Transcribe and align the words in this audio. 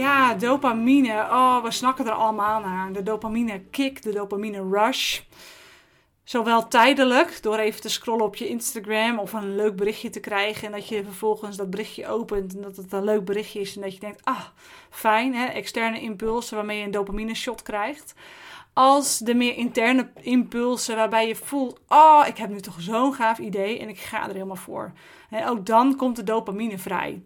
Ja, 0.00 0.34
dopamine. 0.34 1.12
Oh, 1.12 1.62
we 1.62 1.70
snakken 1.70 2.06
er 2.06 2.12
allemaal 2.12 2.60
naar. 2.60 2.92
De 2.92 3.02
dopamine 3.02 3.60
kick, 3.60 4.02
de 4.02 4.12
dopamine 4.12 4.68
rush. 4.70 5.20
Zowel 6.24 6.68
tijdelijk, 6.68 7.42
door 7.42 7.58
even 7.58 7.80
te 7.80 7.88
scrollen 7.88 8.24
op 8.24 8.36
je 8.36 8.48
Instagram 8.48 9.18
of 9.18 9.32
een 9.32 9.56
leuk 9.56 9.76
berichtje 9.76 10.10
te 10.10 10.20
krijgen. 10.20 10.66
En 10.66 10.72
dat 10.72 10.88
je 10.88 11.04
vervolgens 11.04 11.56
dat 11.56 11.70
berichtje 11.70 12.06
opent 12.06 12.54
en 12.54 12.62
dat 12.62 12.76
het 12.76 12.92
een 12.92 13.04
leuk 13.04 13.24
berichtje 13.24 13.60
is. 13.60 13.76
En 13.76 13.82
dat 13.82 13.94
je 13.94 14.00
denkt, 14.00 14.24
ah, 14.24 14.44
fijn, 14.90 15.34
hè? 15.34 15.46
externe 15.46 16.00
impulsen 16.00 16.56
waarmee 16.56 16.78
je 16.78 16.84
een 16.84 16.90
dopamine 16.90 17.34
shot 17.34 17.62
krijgt. 17.62 18.14
Als 18.72 19.18
de 19.18 19.34
meer 19.34 19.56
interne 19.56 20.10
impulsen 20.20 20.96
waarbij 20.96 21.28
je 21.28 21.36
voelt, 21.36 21.80
oh, 21.88 22.24
ik 22.26 22.36
heb 22.36 22.50
nu 22.50 22.60
toch 22.60 22.80
zo'n 22.80 23.14
gaaf 23.14 23.38
idee 23.38 23.78
en 23.78 23.88
ik 23.88 23.98
ga 23.98 24.28
er 24.28 24.34
helemaal 24.34 24.56
voor. 24.56 24.92
En 25.30 25.46
ook 25.46 25.66
dan 25.66 25.96
komt 25.96 26.16
de 26.16 26.24
dopamine 26.24 26.78
vrij. 26.78 27.22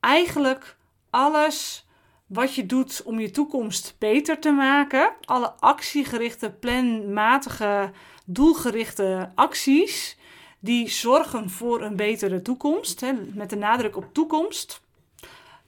Eigenlijk 0.00 0.78
alles 1.10 1.86
wat 2.26 2.54
je 2.54 2.66
doet 2.66 3.02
om 3.04 3.20
je 3.20 3.30
toekomst 3.30 3.94
beter 3.98 4.38
te 4.38 4.50
maken, 4.50 5.12
alle 5.24 5.52
actiegerichte, 5.52 6.50
planmatige, 6.50 7.90
doelgerichte 8.24 9.30
acties, 9.34 10.18
die 10.58 10.88
zorgen 10.88 11.50
voor 11.50 11.82
een 11.82 11.96
betere 11.96 12.42
toekomst, 12.42 13.00
hè, 13.00 13.12
met 13.34 13.50
de 13.50 13.56
nadruk 13.56 13.96
op 13.96 14.04
toekomst, 14.12 14.80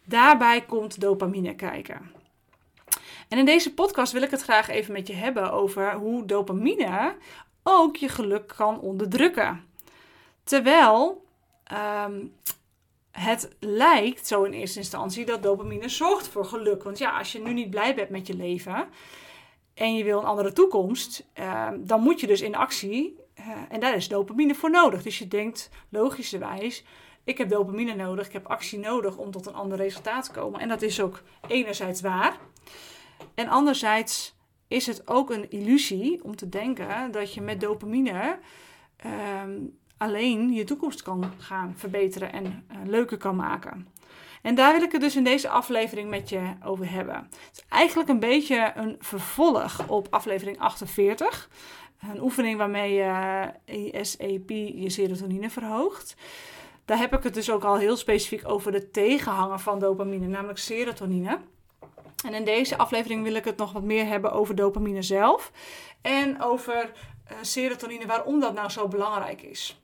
daarbij 0.04 0.60
komt 0.60 1.00
dopamine 1.00 1.54
kijken. 1.54 2.10
En 3.28 3.38
in 3.38 3.44
deze 3.44 3.74
podcast 3.74 4.12
wil 4.12 4.22
ik 4.22 4.30
het 4.30 4.42
graag 4.42 4.68
even 4.68 4.92
met 4.92 5.06
je 5.06 5.14
hebben 5.14 5.52
over 5.52 5.94
hoe 5.94 6.24
dopamine 6.24 7.16
ook 7.62 7.96
je 7.96 8.08
geluk 8.08 8.52
kan 8.56 8.80
onderdrukken. 8.80 9.64
Terwijl 10.44 11.24
ehm, 11.64 12.26
het 13.12 13.56
lijkt 13.60 14.26
zo 14.26 14.42
in 14.42 14.52
eerste 14.52 14.78
instantie 14.78 15.24
dat 15.24 15.42
dopamine 15.42 15.88
zorgt 15.88 16.28
voor 16.28 16.44
geluk. 16.44 16.82
Want 16.82 16.98
ja, 16.98 17.18
als 17.18 17.32
je 17.32 17.40
nu 17.40 17.52
niet 17.52 17.70
blij 17.70 17.94
bent 17.94 18.08
met 18.08 18.26
je 18.26 18.36
leven 18.36 18.88
en 19.74 19.96
je 19.96 20.04
wil 20.04 20.18
een 20.18 20.24
andere 20.24 20.52
toekomst, 20.52 21.26
uh, 21.38 21.68
dan 21.78 22.00
moet 22.00 22.20
je 22.20 22.26
dus 22.26 22.40
in 22.40 22.54
actie. 22.54 23.20
Uh, 23.38 23.46
en 23.68 23.80
daar 23.80 23.94
is 23.94 24.08
dopamine 24.08 24.54
voor 24.54 24.70
nodig. 24.70 25.02
Dus 25.02 25.18
je 25.18 25.28
denkt 25.28 25.70
logischerwijs, 25.88 26.84
ik 27.24 27.38
heb 27.38 27.48
dopamine 27.48 27.94
nodig, 27.94 28.26
ik 28.26 28.32
heb 28.32 28.46
actie 28.46 28.78
nodig 28.78 29.16
om 29.16 29.30
tot 29.30 29.46
een 29.46 29.54
ander 29.54 29.78
resultaat 29.78 30.24
te 30.24 30.30
komen. 30.30 30.60
En 30.60 30.68
dat 30.68 30.82
is 30.82 31.00
ook 31.00 31.22
enerzijds 31.48 32.00
waar. 32.00 32.36
En 33.34 33.48
anderzijds 33.48 34.34
is 34.68 34.86
het 34.86 35.08
ook 35.08 35.30
een 35.30 35.50
illusie 35.50 36.24
om 36.24 36.36
te 36.36 36.48
denken 36.48 37.10
dat 37.10 37.34
je 37.34 37.40
met 37.40 37.60
dopamine 37.60 38.38
ehm, 38.96 39.58
alleen 40.02 40.52
je 40.52 40.64
toekomst 40.64 41.02
kan 41.02 41.32
gaan 41.38 41.74
verbeteren 41.76 42.32
en 42.32 42.44
uh, 42.44 42.76
leuker 42.86 43.16
kan 43.16 43.36
maken. 43.36 43.88
En 44.42 44.54
daar 44.54 44.72
wil 44.72 44.82
ik 44.82 44.92
het 44.92 45.00
dus 45.00 45.16
in 45.16 45.24
deze 45.24 45.48
aflevering 45.48 46.10
met 46.10 46.28
je 46.28 46.40
over 46.64 46.90
hebben. 46.90 47.14
Het 47.14 47.52
is 47.52 47.64
eigenlijk 47.68 48.08
een 48.08 48.18
beetje 48.18 48.72
een 48.74 48.96
vervolg 49.00 49.88
op 49.88 50.06
aflevering 50.10 50.58
48. 50.58 51.48
Een 52.10 52.22
oefening 52.22 52.58
waarmee 52.58 52.92
je 52.94 53.44
ISAP, 53.64 54.50
je 54.50 54.90
serotonine, 54.90 55.50
verhoogt. 55.50 56.16
Daar 56.84 56.98
heb 56.98 57.12
ik 57.12 57.22
het 57.22 57.34
dus 57.34 57.50
ook 57.50 57.64
al 57.64 57.76
heel 57.76 57.96
specifiek 57.96 58.48
over 58.48 58.72
de 58.72 58.90
tegenhanger 58.90 59.58
van 59.58 59.78
dopamine, 59.78 60.26
namelijk 60.26 60.58
serotonine. 60.58 61.38
En 62.24 62.34
in 62.34 62.44
deze 62.44 62.76
aflevering 62.78 63.22
wil 63.22 63.34
ik 63.34 63.44
het 63.44 63.56
nog 63.56 63.72
wat 63.72 63.82
meer 63.82 64.06
hebben 64.06 64.32
over 64.32 64.54
dopamine 64.54 65.02
zelf. 65.02 65.52
En 66.00 66.42
over 66.42 66.92
uh, 67.32 67.36
serotonine, 67.40 68.06
waarom 68.06 68.40
dat 68.40 68.54
nou 68.54 68.70
zo 68.70 68.88
belangrijk 68.88 69.42
is. 69.42 69.80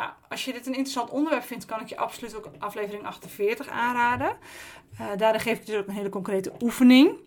Nou, 0.00 0.12
als 0.28 0.44
je 0.44 0.52
dit 0.52 0.66
een 0.66 0.74
interessant 0.74 1.10
onderwerp 1.10 1.42
vindt, 1.44 1.64
kan 1.64 1.80
ik 1.80 1.88
je 1.88 1.96
absoluut 1.96 2.36
ook 2.36 2.50
aflevering 2.58 3.04
48 3.04 3.68
aanraden. 3.68 4.36
Uh, 5.00 5.06
daarin 5.16 5.40
geef 5.40 5.58
ik 5.58 5.66
dus 5.66 5.76
ook 5.76 5.86
een 5.86 5.94
hele 5.94 6.08
concrete 6.08 6.52
oefening. 6.60 7.18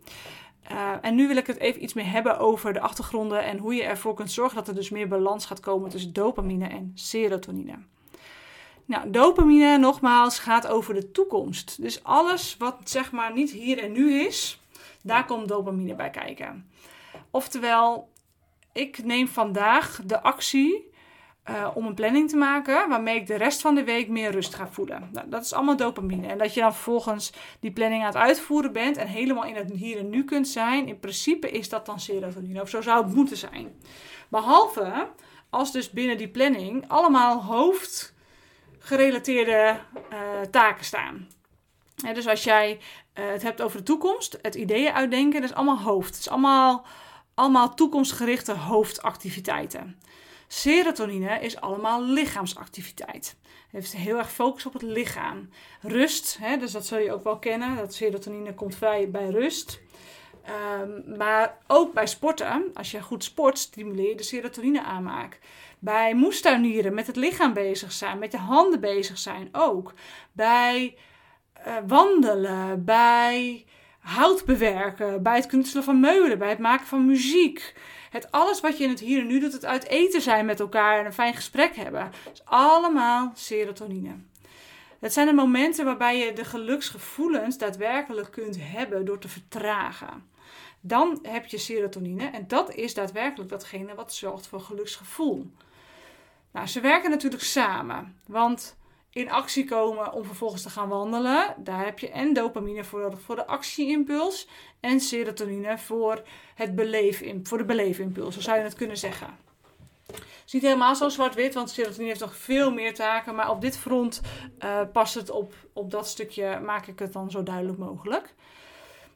Uh, 0.71 0.91
en 1.01 1.15
nu 1.15 1.27
wil 1.27 1.37
ik 1.37 1.47
het 1.47 1.57
even 1.57 1.83
iets 1.83 1.93
meer 1.93 2.11
hebben 2.11 2.39
over 2.39 2.73
de 2.73 2.79
achtergronden 2.79 3.43
en 3.43 3.57
hoe 3.57 3.75
je 3.75 3.83
ervoor 3.83 4.13
kunt 4.13 4.31
zorgen 4.31 4.55
dat 4.55 4.67
er 4.67 4.75
dus 4.75 4.89
meer 4.89 5.07
balans 5.07 5.45
gaat 5.45 5.59
komen 5.59 5.89
tussen 5.89 6.13
dopamine 6.13 6.67
en 6.67 6.91
serotonine. 6.95 7.75
Nou, 8.85 9.09
dopamine, 9.09 9.77
nogmaals, 9.77 10.39
gaat 10.39 10.67
over 10.67 10.93
de 10.93 11.11
toekomst. 11.11 11.81
Dus 11.81 12.03
alles 12.03 12.57
wat 12.57 12.77
zeg 12.83 13.11
maar 13.11 13.33
niet 13.33 13.51
hier 13.51 13.79
en 13.79 13.91
nu 13.91 14.19
is, 14.19 14.61
daar 15.01 15.25
komt 15.25 15.47
dopamine 15.47 15.95
bij 15.95 16.09
kijken. 16.09 16.69
Oftewel, 17.31 18.09
ik 18.71 19.03
neem 19.03 19.27
vandaag 19.27 20.01
de 20.05 20.21
actie 20.21 20.91
uh, 21.49 21.67
om 21.73 21.85
een 21.85 21.93
planning 21.93 22.29
te 22.29 22.37
maken 22.37 22.89
waarmee 22.89 23.15
ik 23.15 23.27
de 23.27 23.35
rest 23.35 23.61
van 23.61 23.75
de 23.75 23.83
week 23.83 24.09
meer 24.09 24.31
rust 24.31 24.55
ga 24.55 24.67
voelen. 24.67 25.09
Nou, 25.11 25.29
dat 25.29 25.43
is 25.43 25.53
allemaal 25.53 25.77
dopamine. 25.77 26.27
En 26.27 26.37
dat 26.37 26.53
je 26.53 26.59
dan 26.59 26.73
vervolgens 26.73 27.33
die 27.59 27.71
planning 27.71 28.01
aan 28.01 28.07
het 28.07 28.17
uitvoeren 28.17 28.71
bent 28.71 28.97
en 28.97 29.07
helemaal 29.07 29.45
in 29.45 29.55
het 29.55 29.71
hier 29.71 29.97
en 29.97 30.09
nu 30.09 30.23
kunt 30.23 30.47
zijn. 30.47 30.87
In 30.87 30.99
principe 30.99 31.51
is 31.51 31.69
dat 31.69 31.85
dan 31.85 31.99
serotonine, 31.99 32.61
of 32.61 32.69
zo 32.69 32.81
zou 32.81 33.03
het 33.03 33.15
moeten 33.15 33.37
zijn. 33.37 33.75
Behalve 34.29 35.07
als 35.49 35.71
dus 35.71 35.89
binnen 35.89 36.17
die 36.17 36.27
planning 36.27 36.85
allemaal 36.87 37.43
hoofdgerelateerde 37.43 39.79
uh, 40.11 40.17
taken 40.51 40.85
staan. 40.85 41.27
dus 42.13 42.27
als 42.27 42.43
jij 42.43 42.79
uh, 43.19 43.31
het 43.31 43.41
hebt 43.41 43.61
over 43.61 43.77
de 43.77 43.83
toekomst, 43.83 44.39
het 44.41 44.55
ideeën 44.55 44.93
uitdenken, 44.93 45.41
dat 45.41 45.49
is 45.49 45.55
allemaal 45.55 45.79
hoofd. 45.79 46.09
Het 46.09 46.19
is 46.19 46.29
allemaal, 46.29 46.85
allemaal 47.33 47.73
toekomstgerichte 47.73 48.53
hoofdactiviteiten. 48.53 49.97
Serotonine 50.53 51.39
is 51.39 51.61
allemaal 51.61 52.03
lichaamsactiviteit. 52.03 53.35
Heeft 53.71 53.95
heel 53.95 54.17
erg 54.17 54.31
focus 54.31 54.65
op 54.65 54.73
het 54.73 54.81
lichaam. 54.81 55.49
Rust, 55.81 56.37
hè, 56.39 56.57
dus 56.57 56.71
dat 56.71 56.85
zul 56.85 56.97
je 56.97 57.13
ook 57.13 57.23
wel 57.23 57.39
kennen. 57.39 57.75
Dat 57.75 57.93
serotonine 57.93 58.53
komt 58.53 58.75
vrij 58.75 59.09
bij 59.09 59.29
rust. 59.29 59.81
Um, 60.81 61.17
maar 61.17 61.57
ook 61.67 61.93
bij 61.93 62.07
sporten, 62.07 62.71
als 62.73 62.91
je 62.91 63.01
goed 63.01 63.23
sport, 63.23 63.57
stimuleer 63.57 64.09
je 64.09 64.15
de 64.15 64.23
serotonine 64.23 64.83
aanmaak. 64.83 65.39
Bij 65.79 66.15
moestuinieren, 66.15 66.93
met 66.93 67.07
het 67.07 67.15
lichaam 67.15 67.53
bezig 67.53 67.91
zijn, 67.91 68.19
met 68.19 68.31
je 68.31 68.37
handen 68.37 68.79
bezig 68.79 69.17
zijn 69.17 69.49
ook. 69.51 69.93
Bij 70.31 70.97
uh, 71.67 71.73
wandelen, 71.87 72.85
bij 72.85 73.65
hout 73.99 74.45
bewerken, 74.45 75.23
bij 75.23 75.35
het 75.35 75.45
knutselen 75.45 75.83
van 75.83 75.99
meubelen, 75.99 76.37
bij 76.37 76.49
het 76.49 76.59
maken 76.59 76.87
van 76.87 77.05
muziek. 77.05 77.73
Het 78.13 78.31
alles 78.31 78.59
wat 78.59 78.77
je 78.77 78.83
in 78.83 78.89
het 78.89 78.99
hier 78.99 79.19
en 79.19 79.27
nu 79.27 79.39
doet, 79.39 79.53
het 79.53 79.65
uit 79.65 79.87
eten 79.87 80.21
zijn 80.21 80.45
met 80.45 80.59
elkaar 80.59 80.99
en 80.99 81.05
een 81.05 81.13
fijn 81.13 81.33
gesprek 81.33 81.75
hebben, 81.75 82.11
is 82.33 82.45
allemaal 82.45 83.31
serotonine. 83.35 84.15
Het 84.99 85.13
zijn 85.13 85.27
de 85.27 85.33
momenten 85.33 85.85
waarbij 85.85 86.17
je 86.17 86.33
de 86.33 86.45
geluksgevoelens 86.45 87.57
daadwerkelijk 87.57 88.31
kunt 88.31 88.57
hebben 88.59 89.05
door 89.05 89.19
te 89.19 89.27
vertragen. 89.27 90.29
Dan 90.81 91.19
heb 91.21 91.45
je 91.45 91.57
serotonine 91.57 92.25
en 92.25 92.47
dat 92.47 92.75
is 92.75 92.93
daadwerkelijk 92.93 93.49
datgene 93.49 93.95
wat 93.95 94.13
zorgt 94.13 94.47
voor 94.47 94.59
geluksgevoel. 94.59 95.51
Nou, 96.51 96.67
ze 96.67 96.79
werken 96.79 97.09
natuurlijk 97.09 97.43
samen, 97.43 98.19
want 98.25 98.75
in 99.13 99.31
actie 99.31 99.65
komen 99.65 100.13
om 100.13 100.25
vervolgens 100.25 100.61
te 100.61 100.69
gaan 100.69 100.89
wandelen. 100.89 101.55
Daar 101.57 101.85
heb 101.85 101.99
je 101.99 102.09
en 102.09 102.33
dopamine 102.33 102.83
voor 102.83 102.99
nodig 102.99 103.21
voor 103.21 103.35
de 103.35 103.47
actieimpuls 103.47 104.47
en 104.79 104.99
serotonine 104.99 105.77
voor, 105.77 106.23
het 106.55 106.75
beleef, 106.75 107.23
voor 107.43 107.57
de 107.57 107.65
beleefimpuls, 107.65 108.35
zo 108.35 108.41
zou 108.41 108.57
je 108.57 108.63
het 108.63 108.75
kunnen 108.75 108.97
zeggen. 108.97 109.27
Het 110.05 110.51
is 110.51 110.53
niet 110.53 110.61
helemaal 110.61 110.95
zo 110.95 111.09
zwart-wit, 111.09 111.53
want 111.53 111.69
serotonine 111.69 112.07
heeft 112.07 112.19
nog 112.19 112.35
veel 112.35 112.71
meer 112.71 112.93
taken. 112.93 113.35
Maar 113.35 113.49
op 113.49 113.61
dit 113.61 113.77
front 113.77 114.21
uh, 114.59 114.81
past 114.93 115.13
het 115.13 115.29
op, 115.29 115.53
op 115.73 115.91
dat 115.91 116.07
stukje, 116.07 116.59
maak 116.59 116.87
ik 116.87 116.99
het 116.99 117.13
dan 117.13 117.31
zo 117.31 117.43
duidelijk 117.43 117.77
mogelijk. 117.77 118.33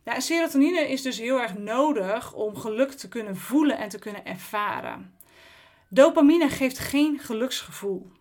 Ja, 0.04 0.20
serotonine 0.20 0.90
is 0.90 1.02
dus 1.02 1.20
heel 1.20 1.42
erg 1.42 1.58
nodig 1.58 2.34
om 2.34 2.56
geluk 2.56 2.92
te 2.92 3.08
kunnen 3.08 3.38
voelen 3.38 3.78
en 3.78 3.90
te 3.90 4.00
kunnen 4.00 4.26
ervaren. 4.26 5.18
Dopamine 5.90 6.50
geeft 6.50 6.80
geen 6.80 7.20
geluksgevoel. 7.20 8.12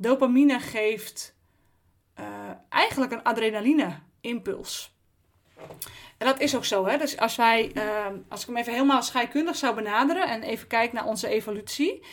Dopamine 0.00 0.60
geeft 0.60 1.34
uh, 2.20 2.26
eigenlijk 2.68 3.12
een 3.12 3.22
adrenaline-impuls. 3.22 4.94
En 6.18 6.26
dat 6.26 6.40
is 6.40 6.56
ook 6.56 6.64
zo. 6.64 6.86
Hè? 6.86 6.98
Dus 6.98 7.18
als 7.18 7.36
wij, 7.36 7.70
uh, 7.74 8.06
als 8.28 8.40
ik 8.40 8.46
hem 8.46 8.56
even 8.56 8.72
helemaal 8.72 9.02
scheikundig 9.02 9.56
zou 9.56 9.74
benaderen 9.74 10.28
en 10.28 10.42
even 10.42 10.66
kijk 10.66 10.92
naar 10.92 11.06
onze 11.06 11.28
evolutie. 11.28 12.04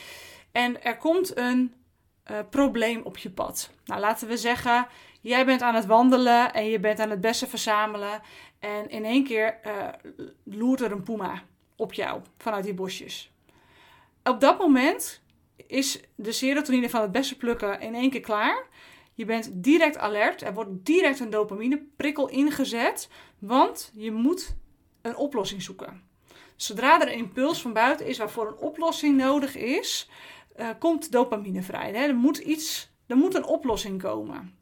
En 0.52 0.84
er 0.84 0.98
komt 0.98 1.38
een 1.38 1.74
uh, 2.32 2.38
probleem 2.50 3.02
op 3.02 3.18
je 3.18 3.30
pad. 3.30 3.72
Nou, 3.86 4.02
laten 4.02 4.28
we 4.28 4.38
zeggen, 4.38 4.88
jij 5.22 5.46
bent 5.46 5.62
aan 5.62 5.76
het 5.76 5.86
wandelen 5.86 6.54
en 6.54 6.66
je 6.66 6.80
bent 6.80 7.00
aan 7.00 7.10
het 7.10 7.22
bessen 7.22 7.48
verzamelen. 7.48 8.22
En 8.60 8.90
in 8.90 9.06
één 9.06 9.24
keer 9.24 9.60
uh, 9.66 9.88
loert 10.44 10.82
er 10.82 10.92
een 10.92 11.04
puma 11.04 11.44
op 11.76 11.94
jou 11.94 12.22
vanuit 12.38 12.64
die 12.64 12.74
bosjes. 12.74 13.32
Op 14.24 14.40
dat 14.40 14.60
moment 14.60 15.22
is 15.68 16.00
de 16.16 16.32
serotonine 16.32 16.90
van 16.90 17.02
het 17.02 17.12
bessen 17.12 17.38
plukken 17.38 17.82
in 17.82 17.96
één 17.96 18.10
keer 18.10 18.22
klaar. 18.22 18.68
Je 19.14 19.26
bent 19.26 19.50
direct 19.54 19.98
alert. 19.98 20.42
Er 20.42 20.54
wordt 20.54 20.86
direct 20.86 21.20
een 21.20 21.30
dopamine 21.30 21.86
prikkel 21.96 22.30
ingezet. 22.30 23.10
Want 23.40 23.92
je 23.96 24.12
moet 24.12 24.56
een 25.02 25.16
oplossing 25.16 25.62
zoeken. 25.62 26.04
Zodra 26.56 27.02
er 27.02 27.08
een 27.08 27.18
impuls 27.18 27.62
van 27.62 27.74
buiten 27.74 28.06
is 28.06 28.18
waarvoor 28.18 28.48
een 28.48 28.58
oplossing 28.58 29.18
nodig 29.18 29.56
is, 29.56 30.10
uh, 30.60 30.70
komt 30.80 31.12
dopamine 31.12 31.62
vrij. 31.62 31.92
Hè? 31.92 32.08
Er 32.08 32.16
moet 32.16 32.38
iets, 32.38 32.90
er 33.08 33.18
moet 33.18 33.36
een 33.36 33.46
oplossing 33.46 34.02
komen. 34.02 34.58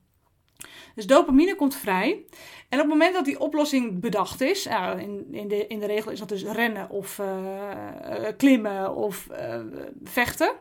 Dus 0.95 1.07
dopamine 1.07 1.55
komt 1.55 1.75
vrij. 1.75 2.25
En 2.69 2.79
op 2.79 2.85
het 2.85 2.87
moment 2.87 3.13
dat 3.13 3.25
die 3.25 3.39
oplossing 3.39 3.99
bedacht 3.99 4.41
is, 4.41 4.65
in, 4.97 5.27
in, 5.31 5.47
de, 5.47 5.67
in 5.67 5.79
de 5.79 5.85
regel 5.85 6.11
is 6.11 6.19
dat 6.19 6.29
dus 6.29 6.43
rennen 6.43 6.89
of 6.89 7.19
uh, 7.19 8.27
klimmen 8.37 8.95
of 8.95 9.27
uh, 9.31 9.59
vechten. 10.03 10.51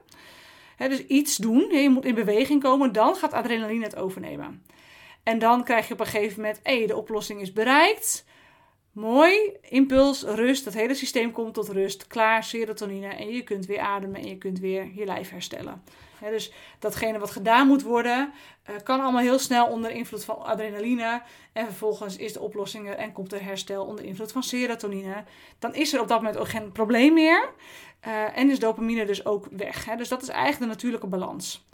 dus 0.76 1.06
iets 1.06 1.36
doen, 1.36 1.68
je 1.70 1.90
moet 1.90 2.04
in 2.04 2.14
beweging 2.14 2.62
komen, 2.62 2.92
dan 2.92 3.14
gaat 3.14 3.32
adrenaline 3.32 3.84
het 3.84 3.96
overnemen. 3.96 4.62
En 5.22 5.38
dan 5.38 5.64
krijg 5.64 5.86
je 5.88 5.94
op 5.94 6.00
een 6.00 6.06
gegeven 6.06 6.40
moment, 6.40 6.60
hé, 6.62 6.86
de 6.86 6.96
oplossing 6.96 7.40
is 7.40 7.52
bereikt. 7.52 8.24
Mooi, 8.92 9.52
impuls, 9.68 10.22
rust, 10.22 10.64
het 10.64 10.74
hele 10.74 10.94
systeem 10.94 11.32
komt 11.32 11.54
tot 11.54 11.68
rust, 11.68 12.06
klaar, 12.06 12.44
serotonine 12.44 13.08
en 13.08 13.28
je 13.28 13.42
kunt 13.42 13.66
weer 13.66 13.78
ademen 13.78 14.20
en 14.20 14.28
je 14.28 14.38
kunt 14.38 14.58
weer 14.58 14.90
je 14.94 15.04
lijf 15.04 15.30
herstellen. 15.30 15.82
Dus 16.30 16.52
datgene 16.78 17.18
wat 17.18 17.30
gedaan 17.30 17.66
moet 17.66 17.82
worden, 17.82 18.32
uh, 18.70 18.76
kan 18.82 19.00
allemaal 19.00 19.20
heel 19.20 19.38
snel 19.38 19.66
onder 19.66 19.90
invloed 19.90 20.24
van 20.24 20.44
adrenaline 20.44 21.22
en 21.52 21.64
vervolgens 21.64 22.16
is 22.16 22.32
de 22.32 22.40
oplossing 22.40 22.88
er 22.88 22.96
en 22.96 23.12
komt 23.12 23.32
er 23.32 23.44
herstel 23.44 23.84
onder 23.84 24.04
invloed 24.04 24.32
van 24.32 24.42
serotonine. 24.42 25.24
Dan 25.58 25.74
is 25.74 25.92
er 25.92 26.00
op 26.00 26.08
dat 26.08 26.18
moment 26.18 26.38
ook 26.38 26.48
geen 26.48 26.72
probleem 26.72 27.14
meer 27.14 27.52
uh, 28.06 28.38
en 28.38 28.50
is 28.50 28.58
dopamine 28.58 29.06
dus 29.06 29.26
ook 29.26 29.46
weg. 29.50 29.84
Dus 29.96 30.08
dat 30.08 30.22
is 30.22 30.28
eigenlijk 30.28 30.60
de 30.60 30.66
natuurlijke 30.66 31.06
balans. 31.06 31.64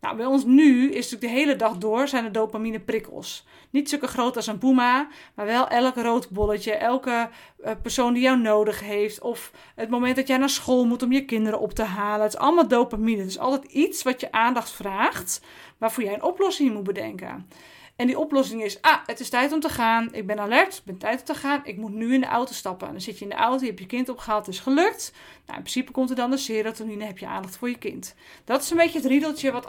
Nou, 0.00 0.16
bij 0.16 0.26
ons 0.26 0.44
nu 0.44 0.84
is 0.90 1.10
natuurlijk 1.10 1.32
de 1.32 1.38
hele 1.38 1.56
dag 1.56 1.76
door 1.76 2.08
zijn 2.08 2.24
de 2.24 2.30
dopamine 2.30 2.80
prikkels. 2.80 3.46
Niet 3.70 3.88
zulke 3.88 4.06
groot 4.06 4.36
als 4.36 4.46
een 4.46 4.58
puma, 4.58 5.08
maar 5.34 5.46
wel 5.46 5.68
elk 5.68 5.96
rood 5.96 6.30
bolletje, 6.30 6.72
elke 6.72 7.28
uh, 7.64 7.70
persoon 7.82 8.12
die 8.12 8.22
jou 8.22 8.38
nodig 8.38 8.80
heeft. 8.80 9.20
Of 9.20 9.52
het 9.74 9.90
moment 9.90 10.16
dat 10.16 10.26
jij 10.26 10.36
naar 10.36 10.48
school 10.48 10.86
moet 10.86 11.02
om 11.02 11.12
je 11.12 11.24
kinderen 11.24 11.60
op 11.60 11.72
te 11.72 11.82
halen. 11.82 12.22
Het 12.22 12.34
is 12.34 12.38
allemaal 12.38 12.68
dopamine. 12.68 13.20
Het 13.20 13.30
is 13.30 13.38
altijd 13.38 13.72
iets 13.72 14.02
wat 14.02 14.20
je 14.20 14.32
aandacht 14.32 14.70
vraagt, 14.70 15.40
waarvoor 15.78 16.04
jij 16.04 16.14
een 16.14 16.22
oplossing 16.22 16.72
moet 16.74 16.84
bedenken. 16.84 17.48
En 18.00 18.06
die 18.06 18.18
oplossing 18.18 18.62
is, 18.62 18.82
ah, 18.82 18.96
het 19.06 19.20
is 19.20 19.28
tijd 19.28 19.52
om 19.52 19.60
te 19.60 19.68
gaan. 19.68 20.08
Ik 20.12 20.26
ben 20.26 20.38
alert, 20.38 20.82
het 20.84 20.94
is 20.94 20.98
tijd 20.98 21.18
om 21.18 21.24
te 21.24 21.34
gaan. 21.34 21.60
Ik 21.64 21.76
moet 21.76 21.92
nu 21.92 22.14
in 22.14 22.20
de 22.20 22.26
auto 22.26 22.52
stappen. 22.52 22.90
dan 22.90 23.00
zit 23.00 23.18
je 23.18 23.24
in 23.24 23.30
de 23.30 23.36
auto, 23.36 23.60
je 23.60 23.66
hebt 23.66 23.78
je 23.78 23.86
kind 23.86 24.08
opgehaald, 24.08 24.46
het 24.46 24.54
is 24.54 24.60
gelukt. 24.60 25.12
Nou, 25.46 25.58
in 25.58 25.64
principe 25.64 25.92
komt 25.92 26.10
er 26.10 26.16
dan 26.16 26.30
de 26.30 26.36
serotonine, 26.36 27.04
heb 27.04 27.18
je 27.18 27.26
aandacht 27.26 27.56
voor 27.56 27.68
je 27.68 27.78
kind. 27.78 28.14
Dat 28.44 28.62
is 28.62 28.70
een 28.70 28.76
beetje 28.76 28.98
het 28.98 29.08
riedeltje 29.08 29.52
wat, 29.52 29.66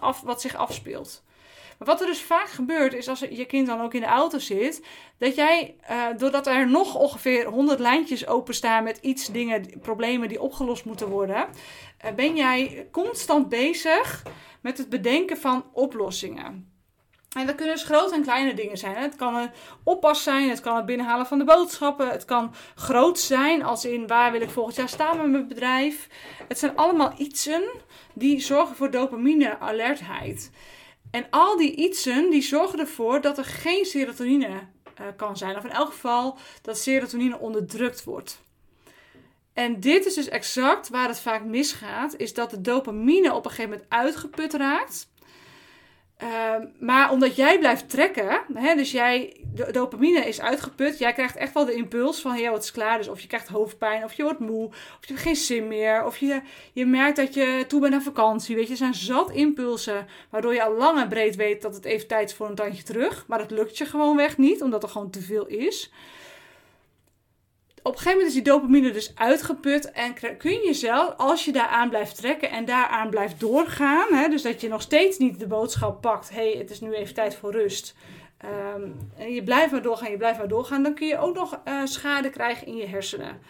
af, 0.00 0.20
wat 0.20 0.40
zich 0.40 0.54
afspeelt. 0.54 1.22
Maar 1.78 1.88
wat 1.88 2.00
er 2.00 2.06
dus 2.06 2.22
vaak 2.22 2.48
gebeurt, 2.48 2.92
is 2.92 3.08
als 3.08 3.18
je 3.18 3.44
kind 3.44 3.66
dan 3.66 3.80
ook 3.80 3.94
in 3.94 4.00
de 4.00 4.06
auto 4.06 4.38
zit, 4.38 4.86
dat 5.18 5.34
jij, 5.34 5.74
uh, 5.90 6.06
doordat 6.16 6.46
er 6.46 6.68
nog 6.68 6.94
ongeveer 6.94 7.46
100 7.46 7.78
lijntjes 7.78 8.26
openstaan 8.26 8.84
met 8.84 8.98
iets, 9.00 9.26
dingen, 9.26 9.80
problemen 9.80 10.28
die 10.28 10.40
opgelost 10.40 10.84
moeten 10.84 11.08
worden, 11.08 11.46
uh, 12.04 12.10
ben 12.12 12.36
jij 12.36 12.88
constant 12.90 13.48
bezig 13.48 14.22
met 14.60 14.78
het 14.78 14.88
bedenken 14.88 15.36
van 15.36 15.64
oplossingen. 15.72 16.76
En 17.38 17.46
dat 17.46 17.54
kunnen 17.54 17.74
dus 17.74 17.84
grote 17.84 18.14
en 18.14 18.22
kleine 18.22 18.54
dingen 18.54 18.78
zijn. 18.78 18.96
Het 18.96 19.16
kan 19.16 19.34
een 19.34 19.50
oppas 19.82 20.22
zijn, 20.22 20.48
het 20.48 20.60
kan 20.60 20.76
het 20.76 20.86
binnenhalen 20.86 21.26
van 21.26 21.38
de 21.38 21.44
boodschappen, 21.44 22.10
het 22.10 22.24
kan 22.24 22.54
groot 22.74 23.18
zijn, 23.18 23.62
als 23.62 23.84
in 23.84 24.06
waar 24.06 24.32
wil 24.32 24.40
ik 24.40 24.50
volgend 24.50 24.76
jaar 24.76 24.88
staan 24.88 25.16
met 25.16 25.26
mijn 25.26 25.48
bedrijf. 25.48 26.08
Het 26.48 26.58
zijn 26.58 26.76
allemaal 26.76 27.14
ietsen 27.16 27.62
die 28.12 28.40
zorgen 28.40 28.76
voor 28.76 28.90
dopamine 28.90 29.58
alertheid. 29.58 30.50
En 31.10 31.26
al 31.30 31.56
die 31.56 31.74
ietsen 31.74 32.30
die 32.30 32.42
zorgen 32.42 32.78
ervoor 32.78 33.20
dat 33.20 33.38
er 33.38 33.44
geen 33.44 33.84
serotonine 33.84 34.48
uh, 34.48 35.06
kan 35.16 35.36
zijn. 35.36 35.56
Of 35.56 35.64
in 35.64 35.70
elk 35.70 35.88
geval 35.88 36.38
dat 36.62 36.78
serotonine 36.78 37.38
onderdrukt 37.38 38.04
wordt. 38.04 38.40
En 39.52 39.80
dit 39.80 40.06
is 40.06 40.14
dus 40.14 40.28
exact 40.28 40.88
waar 40.88 41.08
het 41.08 41.20
vaak 41.20 41.44
misgaat, 41.44 42.16
is 42.16 42.34
dat 42.34 42.50
de 42.50 42.60
dopamine 42.60 43.34
op 43.34 43.44
een 43.44 43.50
gegeven 43.50 43.70
moment 43.70 43.88
uitgeput 43.90 44.52
raakt. 44.52 45.08
Ehm, 46.58 46.66
maar 46.78 47.10
omdat 47.10 47.36
jij 47.36 47.58
blijft 47.58 47.90
trekken, 47.90 48.40
hè, 48.54 48.74
dus 48.74 48.90
jij, 48.90 49.36
de 49.54 49.72
dopamine 49.72 50.20
is 50.20 50.40
uitgeput, 50.40 50.98
jij 50.98 51.12
krijgt 51.12 51.36
echt 51.36 51.54
wel 51.54 51.64
de 51.64 51.74
impuls 51.74 52.20
van, 52.20 52.38
ja, 52.38 52.52
het 52.52 52.62
is 52.62 52.72
klaar. 52.72 52.98
Dus 52.98 53.08
of 53.08 53.20
je 53.20 53.28
krijgt 53.28 53.48
hoofdpijn, 53.48 54.04
of 54.04 54.12
je 54.12 54.22
wordt 54.22 54.38
moe, 54.38 54.66
of 54.66 55.06
je 55.06 55.12
hebt 55.12 55.20
geen 55.20 55.36
zin 55.36 55.68
meer, 55.68 56.04
of 56.04 56.16
je, 56.16 56.40
je 56.72 56.86
merkt 56.86 57.16
dat 57.16 57.34
je 57.34 57.64
toe 57.68 57.80
bent 57.80 57.94
aan 57.94 58.02
vakantie. 58.02 58.56
Weet 58.56 58.66
je, 58.66 58.70
er 58.70 58.76
zijn 58.76 58.94
zat 58.94 59.30
impulsen, 59.30 60.06
waardoor 60.30 60.54
je 60.54 60.62
al 60.62 60.76
lang 60.76 61.00
en 61.00 61.08
breed 61.08 61.36
weet 61.36 61.62
dat 61.62 61.74
het 61.74 61.84
even 61.84 62.08
tijd 62.08 62.30
is 62.30 62.36
voor 62.36 62.48
een 62.48 62.54
tandje 62.54 62.82
terug. 62.82 63.24
Maar 63.26 63.38
dat 63.38 63.50
lukt 63.50 63.78
je 63.78 63.84
gewoon 63.84 64.16
weg 64.16 64.38
niet, 64.38 64.62
omdat 64.62 64.82
er 64.82 64.88
gewoon 64.88 65.10
te 65.10 65.20
veel 65.20 65.46
is 65.46 65.90
op 67.82 67.92
een 67.92 67.98
gegeven 67.98 68.10
moment 68.10 68.28
is 68.28 68.34
die 68.34 68.52
dopamine 68.52 68.90
dus 68.90 69.12
uitgeput 69.14 69.90
en 69.90 70.14
kun 70.38 70.52
je 70.52 70.62
jezelf, 70.64 71.14
als 71.16 71.44
je 71.44 71.52
daaraan 71.52 71.88
blijft 71.88 72.16
trekken 72.16 72.50
en 72.50 72.64
daaraan 72.64 73.10
blijft 73.10 73.40
doorgaan, 73.40 74.14
hè, 74.14 74.28
dus 74.28 74.42
dat 74.42 74.60
je 74.60 74.68
nog 74.68 74.82
steeds 74.82 75.18
niet 75.18 75.38
de 75.38 75.46
boodschap 75.46 76.00
pakt, 76.00 76.30
hey, 76.30 76.54
het 76.58 76.70
is 76.70 76.80
nu 76.80 76.94
even 76.94 77.14
tijd 77.14 77.34
voor 77.34 77.52
rust. 77.52 77.94
Um, 78.74 79.10
en 79.16 79.32
je 79.32 79.42
blijft 79.42 79.72
maar 79.72 79.82
doorgaan, 79.82 80.10
je 80.10 80.16
blijft 80.16 80.38
maar 80.38 80.48
doorgaan, 80.48 80.82
dan 80.82 80.94
kun 80.94 81.06
je 81.06 81.18
ook 81.18 81.34
nog 81.34 81.60
uh, 81.64 81.80
schade 81.84 82.30
krijgen 82.30 82.66
in 82.66 82.76
je 82.76 82.86
hersenen 82.86 83.40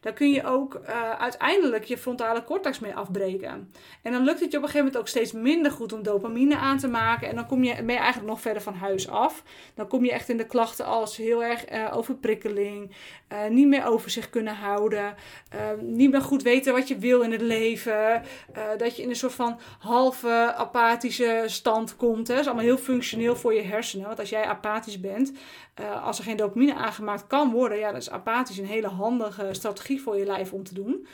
dan 0.00 0.14
kun 0.14 0.30
je 0.30 0.44
ook 0.44 0.74
uh, 0.74 1.10
uiteindelijk 1.10 1.84
je 1.84 1.98
frontale 1.98 2.44
cortex 2.44 2.78
mee 2.78 2.94
afbreken. 2.94 3.72
En 4.02 4.12
dan 4.12 4.24
lukt 4.24 4.40
het 4.40 4.50
je 4.50 4.56
op 4.56 4.62
een 4.62 4.68
gegeven 4.68 4.78
moment 4.78 4.96
ook 4.96 5.08
steeds 5.08 5.32
minder 5.32 5.72
goed 5.72 5.92
om 5.92 6.02
dopamine 6.02 6.56
aan 6.56 6.78
te 6.78 6.88
maken. 6.88 7.28
En 7.28 7.34
dan 7.34 7.46
kom 7.46 7.64
je, 7.64 7.74
ben 7.82 7.96
eigenlijk 7.96 8.28
nog 8.28 8.40
verder 8.40 8.62
van 8.62 8.74
huis 8.74 9.08
af. 9.08 9.42
Dan 9.74 9.88
kom 9.88 10.04
je 10.04 10.12
echt 10.12 10.28
in 10.28 10.36
de 10.36 10.46
klachten 10.46 10.84
als 10.84 11.16
heel 11.16 11.44
erg 11.44 11.72
uh, 11.72 11.96
overprikkeling, 11.96 12.90
uh, 13.32 13.46
niet 13.48 13.66
meer 13.66 13.86
overzicht 13.86 14.30
kunnen 14.30 14.54
houden, 14.54 15.14
niet 15.80 16.10
meer 16.10 16.20
goed 16.20 16.42
weten 16.42 16.72
wat 16.72 16.88
je 16.88 16.98
wil 16.98 17.20
in 17.20 17.32
het 17.32 17.40
leven. 17.40 18.22
dat 18.76 18.96
je 18.96 19.02
in 19.02 19.08
een 19.08 19.16
soort 19.16 19.32
van 19.32 19.58
halve 19.78 20.54
apathische 20.56 21.44
stand 21.46 21.96
komt. 21.96 22.28
Hè. 22.28 22.34
Dat 22.34 22.42
is 22.42 22.46
allemaal 22.46 22.64
heel 22.64 22.78
functioneel 22.78 23.36
voor 23.36 23.54
je 23.54 23.62
hersenen. 23.62 24.06
Want 24.06 24.18
als 24.18 24.28
jij 24.28 24.44
apathisch 24.44 25.00
bent, 25.00 25.32
als 26.02 26.18
er 26.18 26.24
geen 26.24 26.36
dopamine 26.36 26.74
aangemaakt 26.74 27.26
kan 27.26 27.50
worden, 27.50 27.78
ja, 27.78 27.86
dan 27.86 27.96
is 27.96 28.10
apathisch 28.10 28.58
een 28.58 28.66
hele 28.66 28.88
handige 28.88 29.48
strategie 29.52 30.02
voor 30.02 30.16
je 30.16 30.24
lijf 30.24 30.52
om 30.52 30.64
te 30.64 30.74
doen. 30.74 31.06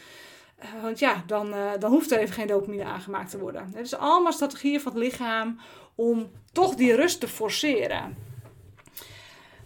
Uh, 0.62 0.82
want 0.82 0.98
ja, 0.98 1.22
dan, 1.26 1.54
uh, 1.54 1.70
dan 1.78 1.90
hoeft 1.90 2.10
er 2.12 2.18
even 2.18 2.34
geen 2.34 2.46
dopamine 2.46 2.84
aangemaakt 2.84 3.30
te 3.30 3.38
worden. 3.38 3.70
Het 3.74 3.86
is 3.86 3.94
allemaal 3.94 4.32
strategieën 4.32 4.80
van 4.80 4.92
het 4.92 5.02
lichaam 5.02 5.58
om 5.94 6.30
toch 6.52 6.74
die 6.74 6.94
rust 6.94 7.20
te 7.20 7.28
forceren. 7.28 8.16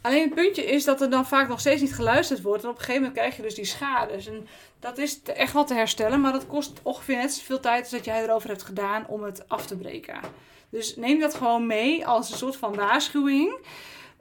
Alleen 0.00 0.22
het 0.22 0.34
puntje 0.34 0.64
is 0.64 0.84
dat 0.84 1.00
er 1.00 1.10
dan 1.10 1.26
vaak 1.26 1.48
nog 1.48 1.60
steeds 1.60 1.80
niet 1.80 1.94
geluisterd 1.94 2.42
wordt. 2.42 2.62
En 2.62 2.68
op 2.68 2.74
een 2.74 2.80
gegeven 2.80 3.00
moment 3.00 3.18
krijg 3.18 3.36
je 3.36 3.42
dus 3.42 3.54
die 3.54 3.64
schades. 3.64 4.26
En 4.26 4.46
dat 4.80 4.98
is 4.98 5.22
echt 5.22 5.52
wel 5.52 5.64
te 5.64 5.74
herstellen, 5.74 6.20
maar 6.20 6.32
dat 6.32 6.46
kost 6.46 6.80
ongeveer 6.82 7.16
net 7.16 7.34
zoveel 7.34 7.60
tijd 7.60 7.82
als 7.82 7.90
dat 7.90 8.04
jij 8.04 8.22
erover 8.22 8.48
hebt 8.48 8.62
gedaan 8.62 9.06
om 9.06 9.22
het 9.22 9.48
af 9.48 9.66
te 9.66 9.76
breken. 9.76 10.20
Dus 10.70 10.96
neem 10.96 11.20
dat 11.20 11.34
gewoon 11.34 11.66
mee 11.66 12.06
als 12.06 12.30
een 12.30 12.36
soort 12.36 12.56
van 12.56 12.74
waarschuwing. 12.74 13.58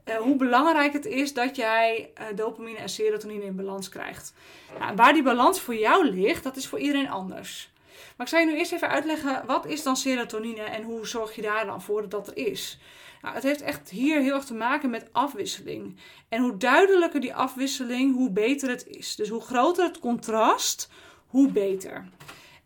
Uh, 0.10 0.16
hoe 0.16 0.36
belangrijk 0.36 0.94
het 0.94 1.06
is 1.06 1.34
dat 1.34 1.56
jij 1.56 2.12
uh, 2.20 2.26
dopamine 2.36 2.78
en 2.78 2.90
serotonine 2.90 3.46
in 3.46 3.56
balans 3.56 3.90
krijgt. 3.90 4.34
Nou, 4.80 4.96
waar 4.96 5.14
die 5.14 5.24
balans 5.24 5.62
voor 5.62 5.76
jou 5.76 6.10
ligt, 6.10 6.44
dat 6.44 6.56
is 6.56 6.68
voor 6.68 6.80
iedereen 6.80 7.10
anders. 7.10 7.74
Maar 8.18 8.26
ik 8.26 8.32
zal 8.32 8.40
je 8.40 8.46
nu 8.46 8.58
eerst 8.58 8.72
even 8.72 8.90
uitleggen, 8.90 9.46
wat 9.46 9.66
is 9.66 9.84
dan 9.84 9.98
serotonine 9.98 10.62
en 10.62 10.84
hoe 10.84 11.08
zorg 11.08 11.36
je 11.36 11.42
daar 11.42 11.66
dan 11.66 11.82
voor 11.82 12.02
dat 12.02 12.12
dat 12.12 12.28
er 12.28 12.38
is? 12.38 12.80
Nou, 13.22 13.36
het 13.36 13.44
heeft 13.44 13.62
echt 13.62 13.90
hier 13.90 14.22
heel 14.22 14.34
erg 14.34 14.46
te 14.46 14.54
maken 14.54 14.90
met 14.90 15.10
afwisseling. 15.12 15.98
En 16.30 16.42
hoe 16.42 16.58
duidelijker 16.58 17.20
die 17.20 17.36
afwisseling, 17.36 18.16
hoe 18.16 18.32
beter 18.32 18.70
het 18.70 18.88
is. 18.88 19.16
Dus 19.16 19.30
hoe 19.30 19.42
groter 19.42 19.84
het 19.84 20.00
contrast, 20.00 20.90
hoe 21.28 21.52
beter. 21.52 22.08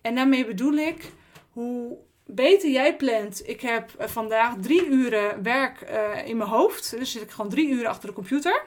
En 0.01 0.15
daarmee 0.15 0.46
bedoel 0.46 0.74
ik, 0.74 1.12
hoe 1.51 1.98
beter 2.31 2.69
jij 2.69 2.95
plant. 2.95 3.48
Ik 3.48 3.62
heb 3.62 3.91
eh, 3.98 4.07
vandaag 4.07 4.53
drie 4.62 4.86
uren 4.86 5.43
werk 5.43 5.81
uh, 5.81 6.27
in 6.27 6.38
mijn 6.38 6.50
hoofd. 6.50 6.98
Dus 6.98 7.12
zit 7.12 7.21
ik 7.21 7.31
gewoon 7.31 7.50
drie 7.50 7.69
uur 7.69 7.88
achter 7.88 8.07
de 8.07 8.15
computer. 8.15 8.63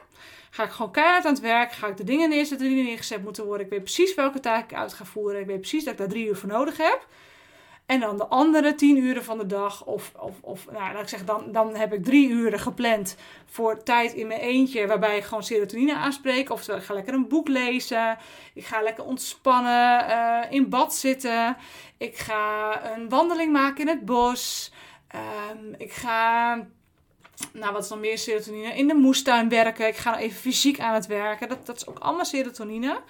Ga 0.49 0.63
ik 0.63 0.71
gewoon 0.71 0.91
keihard 0.91 1.25
aan 1.25 1.33
het 1.33 1.41
werk. 1.41 1.71
Ga 1.71 1.87
ik 1.87 1.97
de 1.97 2.03
dingen 2.03 2.29
neerzetten 2.29 2.67
die 2.67 2.83
neergezet 2.83 3.23
moeten 3.23 3.45
worden. 3.45 3.65
Ik 3.65 3.71
weet 3.71 3.83
precies 3.83 4.15
welke 4.15 4.39
taak 4.39 4.71
ik 4.71 4.77
uit 4.77 4.93
ga 4.93 5.05
voeren. 5.05 5.39
Ik 5.39 5.47
weet 5.47 5.59
precies 5.59 5.83
dat 5.83 5.93
ik 5.93 5.99
daar 5.99 6.07
drie 6.07 6.27
uur 6.27 6.35
voor 6.35 6.49
nodig 6.49 6.77
heb. 6.77 7.07
En 7.93 7.99
dan 7.99 8.17
de 8.17 8.27
andere 8.27 8.75
tien 8.75 8.97
uren 8.97 9.23
van 9.23 9.37
de 9.37 9.45
dag, 9.45 9.85
of, 9.85 10.11
of, 10.19 10.35
of 10.41 10.65
nou, 10.71 10.93
laat 10.93 11.01
ik 11.01 11.09
zeggen, 11.09 11.27
dan, 11.27 11.51
dan 11.51 11.75
heb 11.75 11.93
ik 11.93 12.03
drie 12.03 12.29
uren 12.29 12.59
gepland 12.59 13.15
voor 13.45 13.83
tijd 13.83 14.13
in 14.13 14.27
mijn 14.27 14.39
eentje, 14.39 14.87
waarbij 14.87 15.17
ik 15.17 15.23
gewoon 15.23 15.43
serotonine 15.43 15.95
aanspreek. 15.95 16.49
Oftewel, 16.49 16.79
ik 16.79 16.85
ga 16.85 16.93
lekker 16.93 17.13
een 17.13 17.27
boek 17.27 17.47
lezen. 17.47 18.17
Ik 18.53 18.65
ga 18.65 18.81
lekker 18.81 19.03
ontspannen, 19.03 20.09
uh, 20.09 20.39
in 20.49 20.69
bad 20.69 20.95
zitten. 20.95 21.57
Ik 21.97 22.17
ga 22.17 22.81
een 22.95 23.09
wandeling 23.09 23.51
maken 23.51 23.81
in 23.81 23.87
het 23.87 24.05
bos. 24.05 24.71
Um, 25.15 25.75
ik 25.77 25.91
ga, 25.91 26.53
nou 27.53 27.73
wat 27.73 27.83
is 27.83 27.89
dan 27.89 27.99
meer 27.99 28.17
serotonine? 28.17 28.75
In 28.75 28.87
de 28.87 28.93
moestuin 28.93 29.49
werken. 29.49 29.87
Ik 29.87 29.97
ga 29.97 30.17
even 30.17 30.39
fysiek 30.39 30.79
aan 30.79 30.93
het 30.93 31.07
werken. 31.07 31.49
Dat, 31.49 31.65
dat 31.65 31.75
is 31.75 31.87
ook 31.87 31.99
allemaal 31.99 32.25
serotonine. 32.25 33.01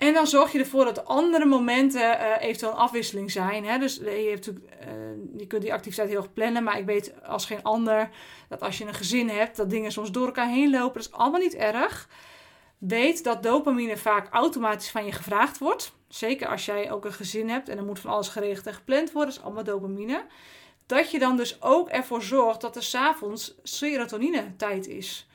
En 0.00 0.14
dan 0.14 0.26
zorg 0.26 0.52
je 0.52 0.58
ervoor 0.58 0.84
dat 0.84 1.04
andere 1.04 1.44
momenten 1.44 2.00
uh, 2.00 2.26
eventueel 2.40 2.72
een 2.72 2.78
afwisseling 2.78 3.30
zijn. 3.30 3.64
Hè? 3.64 3.78
Dus 3.78 3.96
je, 3.96 4.28
hebt, 4.30 4.48
uh, 4.48 4.54
je 5.36 5.46
kunt 5.46 5.62
die 5.62 5.72
activiteit 5.72 6.08
heel 6.08 6.18
erg 6.18 6.32
plannen. 6.32 6.62
Maar 6.62 6.78
ik 6.78 6.86
weet 6.86 7.12
als 7.24 7.46
geen 7.46 7.62
ander 7.62 8.10
dat 8.48 8.60
als 8.60 8.78
je 8.78 8.86
een 8.86 8.94
gezin 8.94 9.28
hebt, 9.28 9.56
dat 9.56 9.70
dingen 9.70 9.92
soms 9.92 10.10
door 10.10 10.26
elkaar 10.26 10.48
heen 10.48 10.70
lopen. 10.70 10.94
Dat 10.94 11.10
is 11.10 11.12
allemaal 11.12 11.40
niet 11.40 11.54
erg. 11.54 12.08
Weet 12.78 13.24
dat 13.24 13.42
dopamine 13.42 13.96
vaak 13.96 14.28
automatisch 14.30 14.90
van 14.90 15.04
je 15.04 15.12
gevraagd 15.12 15.58
wordt. 15.58 15.92
Zeker 16.08 16.48
als 16.48 16.64
jij 16.64 16.90
ook 16.90 17.04
een 17.04 17.12
gezin 17.12 17.48
hebt 17.48 17.68
en 17.68 17.78
er 17.78 17.84
moet 17.84 17.98
van 17.98 18.10
alles 18.10 18.28
geregeld 18.28 18.66
en 18.66 18.74
gepland 18.74 19.12
worden. 19.12 19.30
Dat 19.30 19.38
is 19.38 19.44
allemaal 19.44 19.64
dopamine. 19.64 20.24
dat 20.86 21.10
je 21.10 21.18
dan 21.18 21.36
dus 21.36 21.62
ook 21.62 21.88
ervoor 21.88 22.22
zorgt 22.22 22.60
dat 22.60 22.76
er 22.76 22.82
s'avonds 22.82 23.54
serotonine 23.62 24.56
tijd 24.56 24.86
is. 24.86 25.28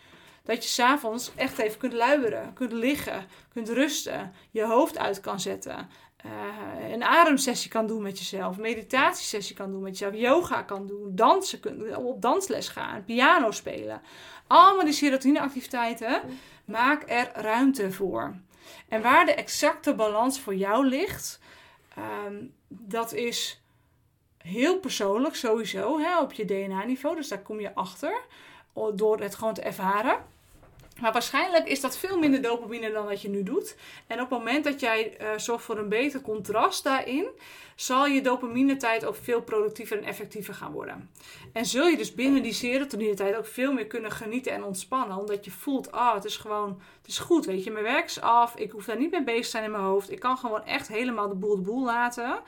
Dat 0.46 0.64
je 0.64 0.70
s'avonds 0.70 1.32
echt 1.36 1.58
even 1.58 1.80
kunt 1.80 1.94
luieren, 1.94 2.54
kunt 2.54 2.72
liggen, 2.72 3.26
kunt 3.54 3.70
rusten, 3.70 4.34
je 4.52 4.66
hoofd 4.66 4.98
uit 4.98 5.20
kan 5.20 5.40
zetten. 5.40 5.90
Uh, 6.26 6.92
een 6.92 7.04
ademsessie 7.04 7.72
kan 7.72 7.88
doen 7.88 8.02
met 8.02 8.18
jezelf, 8.18 8.58
meditatiesessie 8.58 9.56
kan 9.56 9.72
doen 9.72 9.82
met 9.82 9.98
jezelf, 9.98 10.22
yoga 10.22 10.62
kan 10.62 10.88
doen, 10.88 11.16
dansen, 11.16 11.98
op 11.98 12.22
dansles 12.22 12.68
gaan, 12.68 13.04
piano 13.06 13.52
spelen. 13.52 14.02
Allemaal 14.48 14.86
die 14.86 14.94
serotonineactiviteiten, 14.94 16.22
maak 16.66 17.04
er 17.08 17.32
ruimte 17.34 17.92
voor. 17.92 18.36
En 18.88 19.02
waar 19.02 19.26
de 19.26 19.34
exacte 19.34 19.96
balans 19.96 20.40
voor 20.40 20.56
jou 20.56 20.86
ligt, 20.86 21.40
um, 22.28 22.54
dat 22.68 23.14
is 23.14 23.62
heel 24.38 24.80
persoonlijk 24.80 25.36
sowieso 25.36 26.00
hè, 26.00 26.20
op 26.20 26.34
je 26.34 26.46
DNA-niveau. 26.46 27.16
Dus 27.16 27.28
daar 27.28 27.42
kom 27.42 27.60
je 27.60 27.76
achter 27.76 28.22
door 28.94 29.20
het 29.20 29.36
gewoon 29.36 29.54
te 29.54 29.62
ervaren. 29.62 30.34
Maar 31.02 31.12
waarschijnlijk 31.12 31.68
is 31.68 31.82
dat 31.82 31.98
veel 31.98 32.20
minder 32.20 32.42
dopamine 32.42 32.92
dan 32.92 33.06
wat 33.06 33.22
je 33.22 33.30
nu 33.30 33.44
doet. 33.44 33.76
En 34.08 34.22
op 34.22 34.30
het 34.30 34.40
moment 34.40 34.64
dat 34.64 34.80
jij 34.80 35.18
uh, 35.22 35.28
zorgt 35.38 35.66
voor 35.66 35.78
een 35.78 35.90
beter 35.90 36.22
contrast 36.22 36.84
daarin, 36.84 37.28
zal 37.76 38.06
je 38.06 38.22
dopamine-tijd 38.22 39.06
ook 39.06 39.16
veel 39.16 39.42
productiever 39.42 39.98
en 39.98 40.04
effectiever 40.04 40.54
gaan 40.54 40.72
worden. 40.72 41.10
En 41.54 41.66
zul 41.66 41.88
je 41.88 41.98
dus 41.98 42.14
binnen 42.14 42.44
die 42.44 42.54
serotonine-tijd 42.54 43.36
ook 43.36 43.46
veel 43.46 43.74
meer 43.74 43.88
kunnen 43.88 44.12
genieten 44.12 44.52
en 44.52 44.64
ontspannen. 44.64 45.18
Omdat 45.18 45.46
je 45.46 45.52
voelt, 45.52 45.92
ah, 45.92 46.14
het 46.14 46.26
is 46.26 46.38
gewoon, 46.38 46.82
het 46.98 47.08
is 47.08 47.20
goed, 47.20 47.46
weet 47.46 47.64
je. 47.64 47.72
Mijn 47.72 47.84
werk 47.84 48.06
is 48.06 48.22
af, 48.22 48.56
ik 48.56 48.72
hoef 48.72 48.86
daar 48.86 48.98
niet 48.98 49.12
mee 49.12 49.24
bezig 49.24 49.44
te 49.44 49.50
zijn 49.50 49.64
in 49.64 49.72
mijn 49.72 49.84
hoofd. 49.84 50.12
Ik 50.12 50.20
kan 50.20 50.38
gewoon 50.38 50.64
echt 50.64 50.88
helemaal 50.88 51.30
de 51.30 51.36
boel 51.36 51.56
de 51.56 51.62
boel 51.62 51.86
laten. 51.86 52.40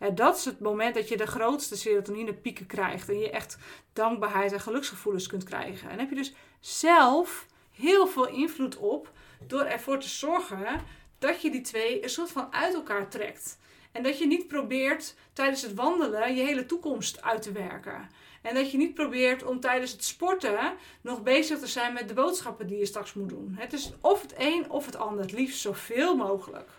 Ja, 0.00 0.10
dat 0.10 0.36
is 0.36 0.44
het 0.44 0.60
moment 0.60 0.94
dat 0.94 1.08
je 1.08 1.16
de 1.16 1.26
grootste 1.26 1.76
serotonine 1.76 2.34
pieken 2.34 2.66
krijgt. 2.66 3.08
En 3.08 3.18
je 3.18 3.30
echt 3.30 3.58
dankbaarheid 3.92 4.52
en 4.52 4.60
geluksgevoelens 4.60 5.26
kunt 5.26 5.44
krijgen. 5.44 5.90
En 5.90 5.98
heb 5.98 6.08
je 6.08 6.16
dus 6.16 6.34
zelf 6.60 7.46
heel 7.80 8.06
veel 8.06 8.28
invloed 8.28 8.76
op 8.76 9.12
door 9.46 9.64
ervoor 9.64 9.98
te 9.98 10.08
zorgen 10.08 10.80
dat 11.18 11.42
je 11.42 11.50
die 11.50 11.60
twee 11.60 12.02
een 12.02 12.10
soort 12.10 12.30
van 12.30 12.52
uit 12.52 12.74
elkaar 12.74 13.08
trekt. 13.08 13.58
En 13.92 14.02
dat 14.02 14.18
je 14.18 14.26
niet 14.26 14.48
probeert 14.48 15.14
tijdens 15.32 15.62
het 15.62 15.74
wandelen 15.74 16.34
je 16.34 16.42
hele 16.42 16.66
toekomst 16.66 17.22
uit 17.22 17.42
te 17.42 17.52
werken. 17.52 18.08
En 18.42 18.54
dat 18.54 18.70
je 18.70 18.78
niet 18.78 18.94
probeert 18.94 19.42
om 19.42 19.60
tijdens 19.60 19.92
het 19.92 20.04
sporten 20.04 20.76
nog 21.00 21.22
bezig 21.22 21.58
te 21.58 21.66
zijn 21.66 21.92
met 21.92 22.08
de 22.08 22.14
boodschappen 22.14 22.66
die 22.66 22.78
je 22.78 22.86
straks 22.86 23.14
moet 23.14 23.28
doen. 23.28 23.54
Het 23.58 23.72
is 23.72 23.92
of 24.00 24.22
het 24.22 24.34
een 24.38 24.70
of 24.70 24.86
het 24.86 24.96
ander, 24.96 25.20
het 25.24 25.32
liefst 25.32 25.60
zoveel 25.60 26.16
mogelijk. 26.16 26.70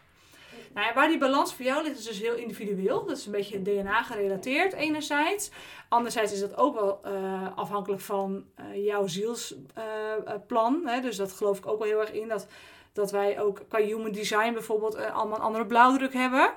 Nou 0.74 0.88
ja, 0.88 0.94
waar 0.94 1.08
die 1.08 1.18
balans 1.18 1.54
voor 1.54 1.66
jou 1.66 1.84
ligt 1.84 1.98
is 1.98 2.06
dus 2.06 2.20
heel 2.20 2.36
individueel. 2.36 3.06
Dat 3.06 3.18
is 3.18 3.26
een 3.26 3.32
beetje 3.32 3.62
DNA 3.62 4.04
gerelateerd 4.04 4.74
enerzijds. 4.74 5.52
Anderzijds 5.90 6.34
is 6.34 6.40
dat 6.40 6.58
ook 6.58 6.76
wel 6.76 7.02
uh, 7.06 7.58
afhankelijk 7.58 8.02
van 8.02 8.46
uh, 8.60 8.86
jouw 8.86 9.08
zielsplan. 9.08 10.82
Uh, 10.86 11.02
dus 11.02 11.16
dat 11.16 11.32
geloof 11.32 11.58
ik 11.58 11.68
ook 11.68 11.80
wel 11.80 11.88
heel 11.88 12.00
erg 12.00 12.12
in. 12.12 12.28
Dat, 12.28 12.48
dat 12.94 13.12
wij 13.12 13.42
ook 13.42 13.62
qua 13.68 13.80
human 13.80 14.12
design 14.12 14.54
bijvoorbeeld 14.54 14.96
allemaal 14.96 15.38
een 15.38 15.46
andere 15.46 15.66
blauwdruk 15.66 16.14
hebben. 16.14 16.54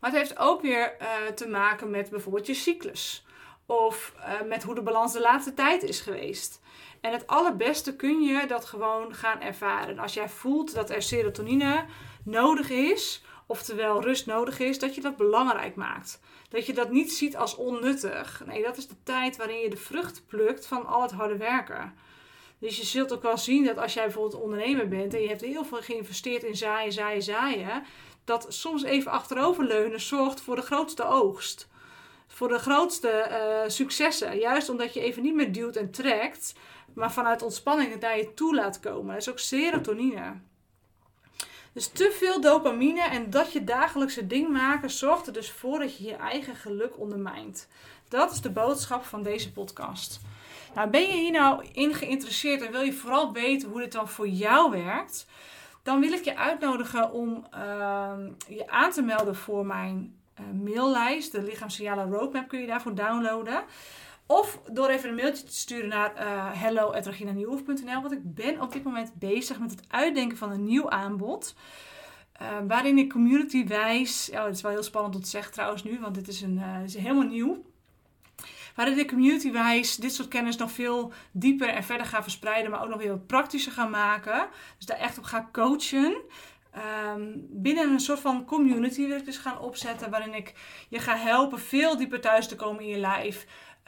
Maar 0.00 0.10
het 0.10 0.18
heeft 0.18 0.38
ook 0.38 0.60
weer 0.60 0.96
te 1.34 1.48
maken 1.48 1.90
met 1.90 2.10
bijvoorbeeld 2.10 2.46
je 2.46 2.54
cyclus. 2.54 3.24
Of 3.66 4.14
met 4.46 4.62
hoe 4.62 4.74
de 4.74 4.82
balans 4.82 5.12
de 5.12 5.20
laatste 5.20 5.54
tijd 5.54 5.82
is 5.82 6.00
geweest. 6.00 6.60
En 7.00 7.12
het 7.12 7.26
allerbeste 7.26 7.96
kun 7.96 8.20
je 8.20 8.46
dat 8.46 8.64
gewoon 8.64 9.14
gaan 9.14 9.40
ervaren. 9.40 9.98
Als 9.98 10.14
jij 10.14 10.28
voelt 10.28 10.74
dat 10.74 10.90
er 10.90 11.02
serotonine 11.02 11.84
nodig 12.24 12.70
is, 12.70 13.22
oftewel 13.46 14.02
rust 14.02 14.26
nodig 14.26 14.58
is, 14.58 14.78
dat 14.78 14.94
je 14.94 15.00
dat 15.00 15.16
belangrijk 15.16 15.74
maakt. 15.74 16.20
Dat 16.48 16.66
je 16.66 16.72
dat 16.72 16.90
niet 16.90 17.12
ziet 17.12 17.36
als 17.36 17.56
onnuttig. 17.56 18.42
Nee, 18.46 18.62
dat 18.62 18.76
is 18.76 18.88
de 18.88 19.02
tijd 19.02 19.36
waarin 19.36 19.60
je 19.60 19.70
de 19.70 19.76
vrucht 19.76 20.26
plukt 20.26 20.66
van 20.66 20.86
al 20.86 21.02
het 21.02 21.12
harde 21.12 21.36
werken. 21.36 21.94
Dus 22.58 22.76
je 22.76 22.84
zult 22.84 23.12
ook 23.12 23.22
wel 23.22 23.38
zien 23.38 23.64
dat 23.64 23.78
als 23.78 23.94
jij 23.94 24.04
bijvoorbeeld 24.04 24.42
ondernemer 24.42 24.88
bent 24.88 25.14
en 25.14 25.22
je 25.22 25.28
hebt 25.28 25.40
heel 25.40 25.64
veel 25.64 25.82
geïnvesteerd 25.82 26.42
in 26.42 26.56
zaaien, 26.56 26.92
zaaien, 26.92 27.22
zaaien, 27.22 27.84
dat 28.24 28.46
soms 28.48 28.82
even 28.82 29.12
achteroverleunen 29.12 30.00
zorgt 30.00 30.40
voor 30.40 30.56
de 30.56 30.62
grootste 30.62 31.04
oogst. 31.04 31.68
Voor 32.26 32.48
de 32.48 32.58
grootste 32.58 33.26
uh, 33.30 33.70
successen. 33.70 34.38
Juist 34.38 34.68
omdat 34.68 34.94
je 34.94 35.00
even 35.00 35.22
niet 35.22 35.34
meer 35.34 35.52
duwt 35.52 35.76
en 35.76 35.90
trekt, 35.90 36.54
maar 36.94 37.12
vanuit 37.12 37.42
ontspanning 37.42 37.90
het 37.90 38.00
naar 38.00 38.16
je 38.16 38.34
toe 38.34 38.54
laat 38.54 38.80
komen. 38.80 39.12
Dat 39.12 39.22
is 39.22 39.30
ook 39.30 39.38
serotonine. 39.38 40.40
Dus 41.72 41.86
te 41.88 42.16
veel 42.18 42.40
dopamine 42.40 43.02
en 43.02 43.30
dat 43.30 43.52
je 43.52 43.64
dagelijkse 43.64 44.26
ding 44.26 44.48
maken 44.48 44.90
zorgt 44.90 45.26
er 45.26 45.32
dus 45.32 45.50
voor 45.50 45.78
dat 45.78 45.96
je 45.96 46.04
je 46.04 46.14
eigen 46.14 46.56
geluk 46.56 46.98
ondermijnt. 46.98 47.68
Dat 48.08 48.32
is 48.32 48.40
de 48.40 48.50
boodschap 48.50 49.04
van 49.04 49.22
deze 49.22 49.52
podcast. 49.52 50.20
Nou, 50.74 50.90
ben 50.90 51.00
je 51.00 51.12
hier 51.12 51.30
nou 51.30 51.64
in 51.72 51.94
geïnteresseerd 51.94 52.62
en 52.62 52.72
wil 52.72 52.80
je 52.80 52.92
vooral 52.92 53.32
weten 53.32 53.68
hoe 53.68 53.80
dit 53.80 53.92
dan 53.92 54.08
voor 54.08 54.28
jou 54.28 54.70
werkt? 54.70 55.26
Dan 55.82 56.00
wil 56.00 56.12
ik 56.12 56.24
je 56.24 56.36
uitnodigen 56.36 57.12
om 57.12 57.46
ehm, 57.50 58.28
je 58.48 58.68
aan 58.68 58.90
te 58.90 59.02
melden 59.02 59.36
voor 59.36 59.66
mijn 59.66 60.14
uh, 60.40 60.46
maillijst. 60.64 61.32
De 61.32 61.42
lichaamssignalen 61.42 62.10
roadmap 62.10 62.48
kun 62.48 62.60
je 62.60 62.66
daarvoor 62.66 62.94
downloaden. 62.94 63.64
Of 64.30 64.60
door 64.72 64.88
even 64.88 65.08
een 65.08 65.14
mailtje 65.14 65.44
te 65.44 65.54
sturen 65.54 65.88
naar 65.88 66.12
uh, 66.16 66.22
eh, 66.22 66.46
hello.reginanieuwhof.nl. 66.52 68.00
Want 68.00 68.12
ik 68.12 68.34
ben 68.34 68.60
op 68.60 68.72
dit 68.72 68.82
moment 68.82 69.14
bezig 69.14 69.58
met 69.58 69.70
het 69.70 69.84
uitdenken 69.88 70.36
van 70.36 70.50
een 70.50 70.64
nieuw 70.64 70.90
aanbod. 70.90 71.54
Uh, 72.42 72.48
waarin 72.68 72.98
ik 72.98 73.10
community-wijs... 73.10 74.26
Ja, 74.26 74.44
het 74.44 74.54
is 74.54 74.62
wel 74.62 74.70
heel 74.70 74.82
spannend 74.82 75.14
om 75.14 75.22
te 75.22 75.28
zeggen 75.28 75.52
trouwens 75.52 75.82
nu, 75.82 76.00
want 76.00 76.14
dit 76.14 76.28
is, 76.28 76.40
een, 76.40 76.56
uh, 76.56 76.82
is 76.84 76.94
helemaal 76.94 77.26
nieuw. 77.26 77.64
Waarin 78.74 78.98
ik 78.98 79.08
community-wijs 79.08 79.96
dit 79.96 80.14
soort 80.14 80.28
kennis 80.28 80.56
nog 80.56 80.70
veel 80.70 81.12
dieper 81.32 81.68
en 81.68 81.84
verder 81.84 82.06
ga 82.06 82.22
verspreiden. 82.22 82.70
Maar 82.70 82.82
ook 82.82 82.88
nog 82.88 82.98
weer 82.98 83.10
wat 83.10 83.26
praktischer 83.26 83.72
ga 83.72 83.86
maken. 83.86 84.48
Dus 84.76 84.86
daar 84.86 84.98
echt 84.98 85.18
op 85.18 85.24
ga 85.24 85.48
coachen. 85.52 86.16
Um, 87.14 87.46
binnen 87.50 87.90
een 87.90 88.00
soort 88.00 88.20
van 88.20 88.44
community 88.44 89.06
wil 89.06 89.16
ik 89.16 89.24
dus 89.24 89.38
gaan 89.38 89.58
opzetten. 89.58 90.10
Waarin 90.10 90.34
ik 90.34 90.54
je 90.88 90.98
ga 90.98 91.16
helpen 91.16 91.58
veel 91.58 91.96
dieper 91.96 92.20
thuis 92.20 92.48
te 92.48 92.56
komen 92.56 92.82
in 92.82 92.88
je 92.88 92.98
lijf 92.98 93.46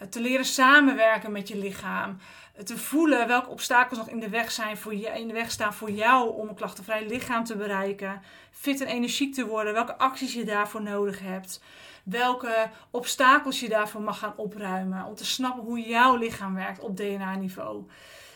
te 0.08 0.20
leren 0.20 0.44
samenwerken 0.44 1.32
met 1.32 1.48
je 1.48 1.56
lichaam. 1.56 2.18
Te 2.64 2.78
voelen 2.78 3.26
welke 3.26 3.48
obstakels 3.48 3.98
nog 3.98 4.08
in 4.08 4.20
de 4.20 4.28
weg, 4.28 4.50
zijn 4.50 4.76
voor 4.76 4.94
je, 4.94 5.08
in 5.08 5.26
de 5.26 5.32
weg 5.32 5.50
staan 5.50 5.74
voor 5.74 5.90
jou 5.90 6.36
om 6.36 6.48
een 6.48 6.54
klachtenvrij 6.54 7.06
lichaam 7.06 7.44
te 7.44 7.56
bereiken. 7.56 8.22
Fit 8.50 8.80
en 8.80 8.86
energiek 8.86 9.34
te 9.34 9.46
worden. 9.46 9.72
Welke 9.72 9.98
acties 9.98 10.32
je 10.32 10.44
daarvoor 10.44 10.82
nodig 10.82 11.20
hebt. 11.20 11.62
Welke 12.04 12.70
obstakels 12.90 13.60
je 13.60 13.68
daarvoor 13.68 14.02
mag 14.02 14.18
gaan 14.18 14.36
opruimen. 14.36 15.04
Om 15.04 15.14
te 15.14 15.24
snappen 15.24 15.62
hoe 15.62 15.80
jouw 15.80 16.16
lichaam 16.16 16.54
werkt 16.54 16.80
op 16.80 16.96
DNA-niveau. 16.96 17.84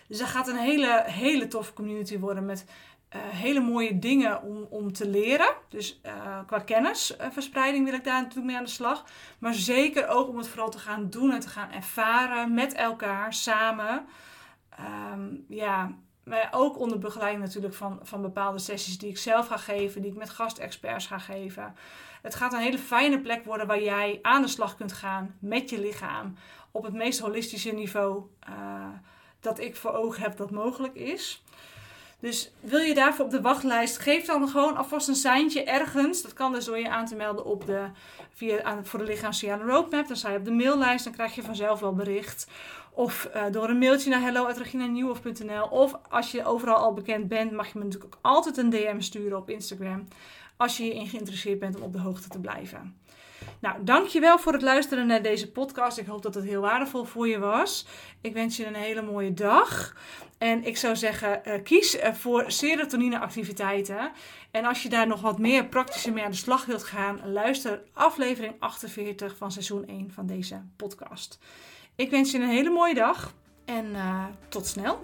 Dus 0.08 0.18
dat 0.18 0.28
gaat 0.28 0.48
een 0.48 0.56
hele, 0.56 1.02
hele 1.06 1.48
toffe 1.48 1.72
community 1.72 2.18
worden 2.18 2.44
met 2.44 2.64
uh, 3.14 3.20
hele 3.22 3.60
mooie 3.60 3.98
dingen 3.98 4.42
om, 4.42 4.66
om 4.70 4.92
te 4.92 5.08
leren. 5.08 5.54
Dus 5.68 6.00
uh, 6.06 6.38
qua 6.46 6.58
kennisverspreiding 6.58 7.84
wil 7.84 7.94
ik 7.94 8.04
daar 8.04 8.20
natuurlijk 8.20 8.46
mee 8.46 8.56
aan 8.56 8.64
de 8.64 8.70
slag. 8.70 9.04
Maar 9.38 9.54
zeker 9.54 10.08
ook 10.08 10.28
om 10.28 10.38
het 10.38 10.48
vooral 10.48 10.70
te 10.70 10.78
gaan 10.78 11.10
doen 11.10 11.32
en 11.32 11.40
te 11.40 11.48
gaan 11.48 11.70
ervaren 11.70 12.54
met 12.54 12.74
elkaar 12.74 13.34
samen. 13.34 14.06
Um, 15.12 15.44
ja, 15.48 15.94
maar 16.24 16.48
ook 16.50 16.78
onder 16.78 16.98
begeleiding 16.98 17.44
natuurlijk 17.44 17.74
van, 17.74 17.98
van 18.02 18.22
bepaalde 18.22 18.58
sessies 18.58 18.98
die 18.98 19.10
ik 19.10 19.18
zelf 19.18 19.46
ga 19.46 19.56
geven, 19.56 20.02
die 20.02 20.10
ik 20.10 20.16
met 20.16 20.30
gastexperts 20.30 21.06
ga 21.06 21.18
geven. 21.18 21.74
Het 22.22 22.34
gaat 22.34 22.52
een 22.52 22.60
hele 22.60 22.78
fijne 22.78 23.20
plek 23.20 23.44
worden 23.44 23.66
waar 23.66 23.82
jij 23.82 24.18
aan 24.22 24.42
de 24.42 24.48
slag 24.48 24.76
kunt 24.76 24.92
gaan 24.92 25.36
met 25.38 25.70
je 25.70 25.80
lichaam 25.80 26.34
op 26.70 26.84
het 26.84 26.94
meest 26.94 27.20
holistische 27.20 27.70
niveau 27.70 28.22
uh, 28.48 28.86
dat 29.40 29.58
ik 29.58 29.76
voor 29.76 29.92
ogen 29.92 30.22
heb 30.22 30.36
dat 30.36 30.50
mogelijk 30.50 30.94
is. 30.94 31.42
Dus 32.20 32.50
wil 32.60 32.80
je 32.80 32.94
daarvoor 32.94 33.24
op 33.24 33.30
de 33.30 33.40
wachtlijst, 33.40 33.98
geef 33.98 34.24
dan 34.24 34.48
gewoon 34.48 34.76
alvast 34.76 35.08
een 35.08 35.14
seintje 35.14 35.64
ergens. 35.64 36.22
Dat 36.22 36.32
kan 36.32 36.52
dus 36.52 36.64
door 36.64 36.78
je 36.78 36.90
aan 36.90 37.06
te 37.06 37.16
melden 37.16 37.44
op 37.44 37.66
de, 37.66 37.86
via, 38.34 38.62
aan, 38.62 38.86
voor 38.86 39.04
de 39.04 39.58
roadmap. 39.66 40.08
Dan 40.08 40.16
sta 40.16 40.30
je 40.30 40.38
op 40.38 40.44
de 40.44 40.50
maillijst, 40.50 41.04
dan 41.04 41.12
krijg 41.12 41.34
je 41.34 41.42
vanzelf 41.42 41.80
wel 41.80 41.94
bericht. 41.94 42.46
Of 42.92 43.28
uh, 43.34 43.44
door 43.50 43.68
een 43.68 43.78
mailtje 43.78 44.10
naar 44.10 44.20
hello.reginanieuwhof.nl. 44.20 45.66
Of 45.66 45.98
als 46.08 46.30
je 46.30 46.44
overal 46.44 46.76
al 46.76 46.92
bekend 46.92 47.28
bent, 47.28 47.52
mag 47.52 47.72
je 47.72 47.78
me 47.78 47.84
natuurlijk 47.84 48.14
ook 48.14 48.20
altijd 48.22 48.56
een 48.56 48.70
DM 48.70 49.00
sturen 49.00 49.38
op 49.38 49.50
Instagram. 49.50 50.08
Als 50.56 50.76
je 50.76 50.82
hierin 50.82 51.06
geïnteresseerd 51.06 51.58
bent 51.58 51.76
om 51.76 51.82
op 51.82 51.92
de 51.92 52.00
hoogte 52.00 52.28
te 52.28 52.38
blijven. 52.38 52.96
Nou, 53.60 53.84
dankjewel 53.84 54.38
voor 54.38 54.52
het 54.52 54.62
luisteren 54.62 55.06
naar 55.06 55.22
deze 55.22 55.50
podcast. 55.50 55.98
Ik 55.98 56.06
hoop 56.06 56.22
dat 56.22 56.34
het 56.34 56.44
heel 56.44 56.60
waardevol 56.60 57.04
voor 57.04 57.28
je 57.28 57.38
was. 57.38 57.86
Ik 58.20 58.32
wens 58.32 58.56
je 58.56 58.66
een 58.66 58.74
hele 58.74 59.02
mooie 59.02 59.34
dag. 59.34 59.96
En 60.38 60.64
ik 60.64 60.76
zou 60.76 60.96
zeggen, 60.96 61.40
uh, 61.44 61.62
kies 61.62 61.96
uh, 61.96 62.12
voor 62.12 62.44
serotonine-activiteiten. 62.46 64.12
En 64.50 64.64
als 64.64 64.82
je 64.82 64.88
daar 64.88 65.06
nog 65.06 65.20
wat 65.20 65.38
meer 65.38 65.66
praktischer 65.66 66.12
mee 66.12 66.24
aan 66.24 66.30
de 66.30 66.36
slag 66.36 66.64
wilt 66.64 66.84
gaan, 66.84 67.32
luister 67.32 67.82
aflevering 67.92 68.54
48 68.58 69.36
van 69.36 69.52
seizoen 69.52 69.86
1 69.86 70.12
van 70.12 70.26
deze 70.26 70.62
podcast. 70.76 71.38
Ik 71.94 72.10
wens 72.10 72.30
je 72.30 72.38
een 72.38 72.48
hele 72.48 72.70
mooie 72.70 72.94
dag 72.94 73.32
en 73.64 73.86
uh, 73.86 74.24
tot 74.48 74.66
snel. 74.66 75.00